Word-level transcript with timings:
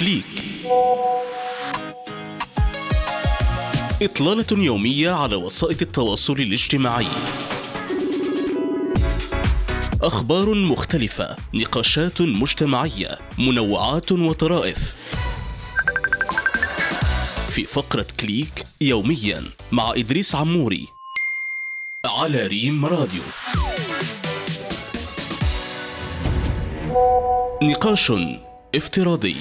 كليك 0.00 0.24
إطلالة 4.02 4.64
يومية 4.64 5.10
على 5.10 5.36
وسائط 5.36 5.82
التواصل 5.82 6.32
الاجتماعي. 6.32 7.06
أخبار 10.02 10.54
مختلفة 10.54 11.36
نقاشات 11.54 12.20
مجتمعية 12.20 13.18
منوعات 13.38 14.12
وطرائف. 14.12 14.94
في 17.50 17.62
فقرة 17.62 18.06
كليك 18.20 18.64
يوميا 18.80 19.42
مع 19.72 19.92
إدريس 19.96 20.34
عموري 20.34 20.88
على 22.04 22.46
ريم 22.46 22.86
راديو. 22.86 23.22
نقاش 27.62 28.12
افتراضي. 28.74 29.36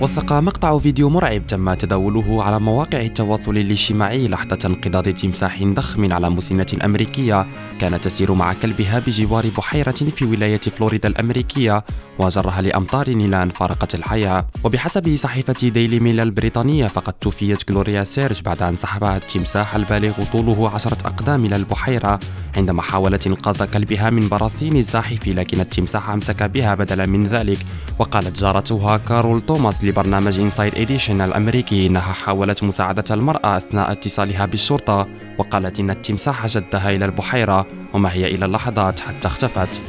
وثق 0.00 0.32
مقطع 0.32 0.78
فيديو 0.78 1.10
مرعب 1.10 1.46
تم 1.46 1.74
تداوله 1.74 2.42
على 2.42 2.60
مواقع 2.60 3.00
التواصل 3.00 3.56
الاجتماعي 3.56 4.28
لحظة 4.28 4.58
انقضاض 4.64 5.08
تمساح 5.08 5.62
ضخم 5.62 6.12
على 6.12 6.30
مسنة 6.30 6.66
أمريكية. 6.84 7.46
كانت 7.80 8.04
تسير 8.04 8.32
مع 8.32 8.52
كلبها 8.52 9.02
بجوار 9.06 9.46
بحيرة 9.58 9.90
في 9.90 10.24
ولاية 10.24 10.58
فلوريدا 10.58 11.08
الأمريكية 11.08 11.84
وجرها 12.18 12.62
لأمتار 12.62 13.06
إلى 13.06 13.42
أن 13.42 13.48
فارقت 13.48 13.94
الحياة. 13.94 14.46
وبحسب 14.64 15.16
صحيفة 15.16 15.68
ديلي 15.68 16.00
ميل 16.00 16.20
البريطانية 16.20 16.86
فقد 16.86 17.12
توفيت 17.12 17.68
جلوريا 17.68 18.04
سيرج 18.04 18.42
بعد 18.42 18.62
أن 18.62 18.76
سحبها 18.76 19.16
التمساح 19.16 19.74
البالغ 19.74 20.24
طوله 20.32 20.70
عشرة 20.74 20.98
أقدام 21.06 21.44
إلى 21.44 21.56
البحيرة. 21.56 22.18
عندما 22.56 22.82
حاولت 22.82 23.26
إنقاذ 23.26 23.64
كلبها 23.64 24.10
من 24.10 24.28
براثن 24.28 24.76
الزاحف 24.76 25.28
لكن 25.28 25.60
التمساح 25.60 26.10
أمسك 26.10 26.42
بها 26.42 26.74
بدلا 26.74 27.06
من 27.06 27.26
ذلك. 27.26 27.58
وقالت 27.98 28.40
جارتها 28.40 28.96
كارول 28.96 29.40
توماس 29.40 29.84
لبرنامج 29.90 30.40
Inside 30.40 30.74
Edition 30.74 31.20
الأمريكي 31.20 31.86
إنها 31.86 32.12
حاولت 32.12 32.62
مساعدة 32.62 33.04
المرأة 33.10 33.56
أثناء 33.56 33.92
اتصالها 33.92 34.46
بالشرطة 34.46 35.08
وقالت 35.38 35.80
إن 35.80 35.90
التمساح 35.90 36.46
شدها 36.46 36.90
إلى 36.90 37.04
البحيرة 37.04 37.66
وما 37.94 38.12
هي 38.12 38.26
إلا 38.26 38.44
لحظات 38.44 39.00
حتى 39.00 39.28
اختفت. 39.28 39.80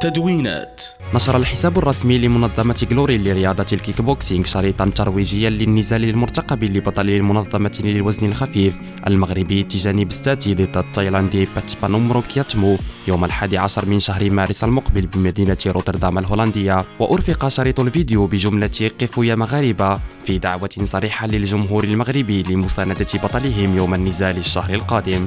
تدوينات 0.00 0.82
نشر 1.14 1.36
الحساب 1.36 1.78
الرسمي 1.78 2.18
لمنظمة 2.18 2.86
Glory 2.90 3.18
لرياضة 3.18 3.66
الكيك 3.72 4.00
بوكسينج 4.00 4.46
شريطا 4.46 4.90
ترويجيا 4.96 5.50
للنزال 5.50 6.04
المرتقب 6.04 6.64
لبطل 6.64 7.10
المنظمة 7.10 7.80
للوزن 7.84 8.26
الخفيف 8.26 8.76
المغربي 9.06 9.62
تيجاني 9.62 10.04
بستاتي 10.04 10.54
ضد 10.54 10.76
التايلاندي 10.76 11.48
باتشبانومرو 11.54 12.22
كياتمو 12.22 12.76
يوم 13.08 13.24
الحادي 13.24 13.58
عشر 13.58 13.86
من 13.86 13.98
شهر 13.98 14.30
مارس 14.30 14.64
المقبل 14.64 15.06
بمدينة 15.06 15.58
روتردام 15.66 16.18
الهولندية 16.18 16.84
وأرفق 16.98 17.48
شريط 17.48 17.80
الفيديو 17.80 18.26
بجملة 18.26 18.90
قفوا 19.00 19.24
يا 19.24 19.34
مغاربة 19.34 20.00
في 20.24 20.38
دعوة 20.38 20.70
صريحة 20.84 21.26
للجمهور 21.26 21.84
المغربي 21.84 22.42
لمساندة 22.42 23.06
بطلهم 23.14 23.76
يوم 23.76 23.94
النزال 23.94 24.36
الشهر 24.36 24.74
القادم. 24.74 25.26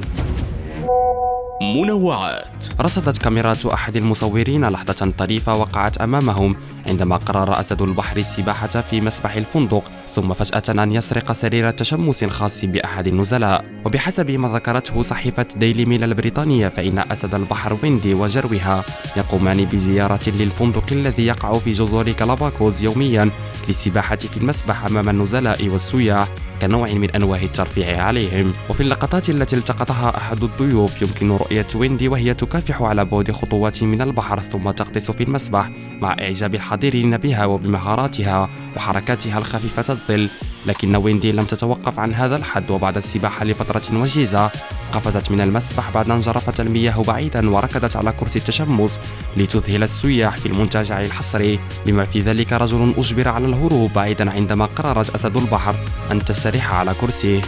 منوعات. 1.62 2.66
رصدت 2.80 3.18
كاميرات 3.18 3.66
أحد 3.66 3.96
المصورين 3.96 4.68
لحظة 4.68 5.12
طريفة 5.18 5.52
وقعت 5.52 5.98
أمامه 5.98 6.56
عندما 6.88 7.16
قرر 7.16 7.60
أسد 7.60 7.82
البحر 7.82 8.16
السباحة 8.16 8.66
في 8.66 9.00
مسبح 9.00 9.34
الفندق. 9.34 9.84
ثم 10.14 10.32
فجأة 10.32 10.82
أن 10.82 10.92
يسرق 10.92 11.32
سرير 11.32 11.70
تشمس 11.70 12.24
خاص 12.24 12.64
بأحد 12.64 13.06
النزلاء. 13.06 13.64
وبحسب 13.84 14.30
ما 14.30 14.48
ذكرته 14.48 15.02
صحيفة 15.02 15.46
ديلي 15.56 15.84
ميل 15.84 16.04
البريطانية 16.04 16.68
فإن 16.68 16.98
أسد 16.98 17.34
البحر 17.34 17.76
ويندي 17.82 18.14
وجروها 18.14 18.84
يقومان 19.16 19.64
بزيارة 19.64 20.20
للفندق 20.26 20.84
الذي 20.92 21.26
يقع 21.26 21.58
في 21.58 21.72
جزر 21.72 22.12
غالاباغوس 22.12 22.82
يوميا 22.84 23.30
للسباحة 23.68 24.16
في 24.16 24.36
المسبح 24.36 24.84
أمام 24.84 25.08
النزلاء 25.08 25.68
والسياح 25.68 26.28
كنوع 26.62 26.92
من 26.92 27.10
أنواع 27.10 27.42
الترفيه 27.42 27.96
عليهم. 27.96 28.52
وفي 28.70 28.82
اللقطات 28.82 29.30
التي 29.30 29.56
التقطها 29.56 30.16
أحد 30.16 30.42
الضيوف 30.42 31.02
يمكن 31.02 31.30
رؤية 31.30 31.66
ويندي 31.74 32.08
وهي 32.08 32.34
تكافح 32.34 32.82
على 32.82 33.04
بعد 33.04 33.30
خطوات 33.30 33.82
من 33.82 34.02
البحر 34.02 34.40
ثم 34.40 34.70
تغطس 34.70 35.10
في 35.10 35.22
المسبح 35.22 35.70
مع 36.00 36.16
إعجاب 36.20 36.54
الحاضرين 36.54 37.16
بها 37.16 37.44
وبمهاراتها. 37.44 38.50
وحركاتها 38.76 39.38
الخفيفة 39.38 39.92
الظل 39.92 40.28
لكن 40.66 40.96
ويندي 40.96 41.32
لم 41.32 41.44
تتوقف 41.44 41.98
عن 41.98 42.14
هذا 42.14 42.36
الحد 42.36 42.70
وبعد 42.70 42.96
السباحة 42.96 43.44
لفترة 43.44 43.82
وجيزة 43.92 44.50
قفزت 44.92 45.30
من 45.30 45.40
المسبح 45.40 45.90
بعد 45.90 46.10
أن 46.10 46.20
جرفت 46.20 46.60
المياه 46.60 47.02
بعيدا 47.02 47.50
وركضت 47.50 47.96
على 47.96 48.12
كرسي 48.12 48.38
التشمس 48.38 48.98
لتذهل 49.36 49.82
السياح 49.82 50.36
في 50.36 50.46
المنتجع 50.46 51.00
الحصري. 51.00 51.60
بما 51.86 52.04
في 52.04 52.20
ذلك 52.20 52.52
رجل 52.52 52.94
أجبر 52.98 53.28
على 53.28 53.46
الهروب 53.46 53.92
بعيدا 53.92 54.30
عندما 54.30 54.66
قررت 54.66 55.14
أسد 55.14 55.36
البحر 55.36 55.74
أن 56.10 56.24
تستريح 56.24 56.74
على 56.74 56.94
كرسيه 57.00 57.40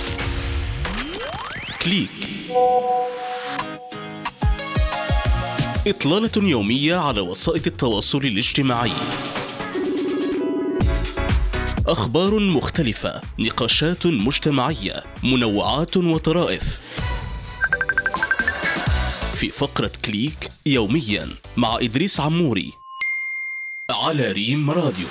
كليك. 1.82 2.10
إطلالة 5.86 6.48
يومية 6.48 6.97
على 6.97 7.20
وسائط 7.20 7.66
التواصل 7.66 8.19
الاجتماعي. 8.19 8.92
أخبار 11.86 12.38
مختلفة 12.38 13.20
نقاشات 13.38 14.06
مجتمعية 14.06 15.02
منوعات 15.22 15.97
وطرائف. 15.97 16.80
في 19.36 19.48
فقرة 19.48 19.91
كليك 20.04 20.50
يوميا 20.66 21.28
مع 21.56 21.76
إدريس 21.76 22.20
عموري 22.20 22.72
على 23.91 24.32
ريم 24.32 24.70
راديو. 24.70 25.06